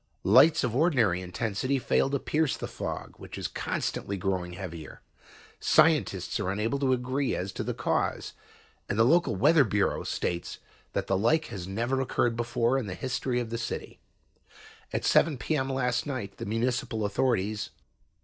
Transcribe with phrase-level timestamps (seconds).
[0.23, 5.01] Lights of ordinary intensity fail to pierce the fog, which is constantly growing heavier.
[5.59, 8.33] "Scientists here are unable to agree as to the cause,
[8.89, 10.57] and the local weather bureau states
[10.93, 13.99] that the like has never occurred before in the history of the city.
[14.91, 15.69] "At 7 P.M.
[15.69, 17.69] last night the municipal authorities...